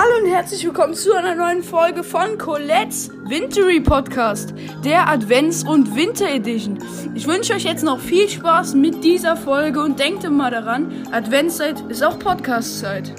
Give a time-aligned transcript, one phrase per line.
[0.00, 5.96] Hallo und herzlich willkommen zu einer neuen Folge von Colette's Wintery Podcast, der Advents- und
[5.96, 6.78] Winter Edition.
[7.16, 11.80] Ich wünsche euch jetzt noch viel Spaß mit dieser Folge und denkt immer daran, Adventszeit
[11.88, 13.12] ist auch Podcastzeit.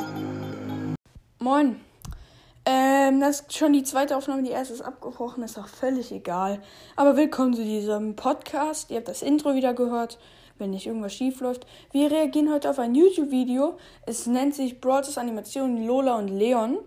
[1.39, 1.75] Moin.
[2.65, 6.61] Ähm, das ist schon die zweite Aufnahme, die erste ist abgebrochen, ist auch völlig egal.
[6.95, 8.91] Aber willkommen zu diesem Podcast.
[8.91, 10.19] Ihr habt das Intro wieder gehört,
[10.57, 11.65] wenn nicht irgendwas schief läuft.
[11.91, 13.77] Wir reagieren heute auf ein YouTube-Video.
[14.05, 16.79] Es nennt sich Broadcast Animation Lola und Leon.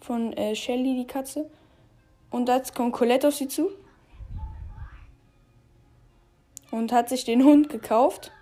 [0.00, 1.48] von äh, Shelly, die Katze.
[2.30, 3.70] Und jetzt kommt Colette auf sie zu
[6.70, 8.32] und hat sich den Hund gekauft.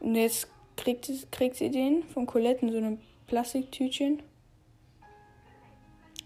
[0.00, 4.22] Und jetzt kriegt, kriegt sie den von Colette in so einem Plastiktütchen.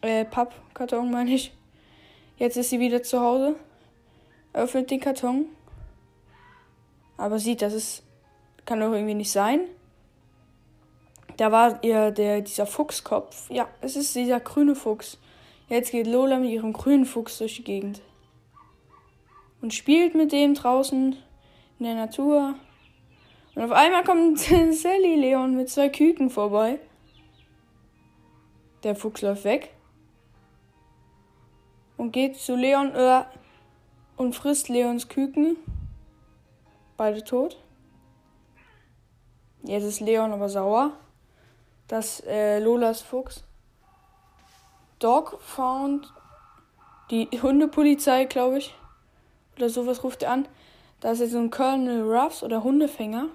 [0.03, 1.53] Äh, Pappkarton meine ich.
[2.37, 3.55] Jetzt ist sie wieder zu Hause.
[4.53, 5.47] Öffnet den Karton.
[7.17, 8.03] Aber sieht, das ist.
[8.65, 9.61] Kann doch irgendwie nicht sein.
[11.37, 13.51] Da war ihr der, dieser Fuchskopf.
[13.51, 15.19] Ja, es ist dieser grüne Fuchs.
[15.69, 18.03] Jetzt geht Lola mit ihrem grünen Fuchs durch die Gegend
[19.63, 21.17] und spielt mit dem draußen
[21.79, 22.55] in der Natur.
[23.55, 24.39] Und auf einmal kommt
[24.73, 26.79] Sally Leon mit zwei Küken vorbei.
[28.83, 29.73] Der Fuchs läuft weg
[31.97, 33.23] und geht zu Leon äh,
[34.17, 35.57] und frisst Leons Küken.
[36.97, 37.57] Beide tot.
[39.63, 40.93] Jetzt ist Leon aber sauer,
[41.87, 43.45] dass äh, Lolas Fuchs
[44.99, 46.13] Dog found
[47.11, 48.75] die Hundepolizei, glaube ich,
[49.57, 50.49] oder sowas ruft er an.
[51.01, 53.29] Da ist jetzt so ein Colonel Ruffs oder Hundefänger.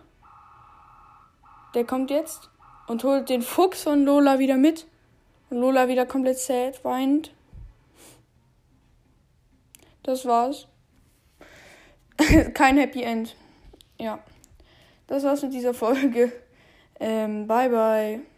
[1.73, 2.49] Der kommt jetzt
[2.87, 4.87] und holt den Fuchs von Lola wieder mit.
[5.49, 7.31] Und Lola wieder komplett sad, weint.
[10.03, 10.67] Das war's.
[12.53, 13.35] Kein Happy End.
[13.99, 14.19] Ja.
[15.07, 16.31] Das war's mit dieser Folge.
[16.99, 18.36] Ähm, bye bye.